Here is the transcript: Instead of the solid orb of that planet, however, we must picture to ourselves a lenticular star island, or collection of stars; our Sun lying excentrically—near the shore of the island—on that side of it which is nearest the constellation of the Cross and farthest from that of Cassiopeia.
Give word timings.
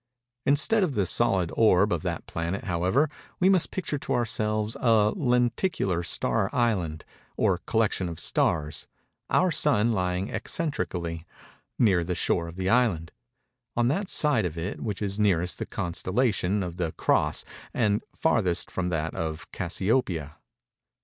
Instead 0.47 0.81
of 0.81 0.95
the 0.95 1.05
solid 1.05 1.51
orb 1.55 1.93
of 1.93 2.01
that 2.01 2.25
planet, 2.25 2.63
however, 2.63 3.07
we 3.39 3.49
must 3.49 3.69
picture 3.69 3.99
to 3.99 4.13
ourselves 4.13 4.75
a 4.79 5.11
lenticular 5.11 6.01
star 6.01 6.49
island, 6.51 7.05
or 7.37 7.59
collection 7.67 8.09
of 8.09 8.19
stars; 8.19 8.87
our 9.29 9.51
Sun 9.51 9.93
lying 9.93 10.27
excentrically—near 10.29 12.03
the 12.03 12.15
shore 12.15 12.47
of 12.47 12.55
the 12.55 12.67
island—on 12.67 13.87
that 13.89 14.09
side 14.09 14.47
of 14.47 14.57
it 14.57 14.81
which 14.81 15.03
is 15.03 15.19
nearest 15.19 15.59
the 15.59 15.67
constellation 15.67 16.63
of 16.63 16.77
the 16.77 16.93
Cross 16.93 17.45
and 17.71 18.01
farthest 18.15 18.71
from 18.71 18.89
that 18.89 19.13
of 19.13 19.51
Cassiopeia. 19.51 20.39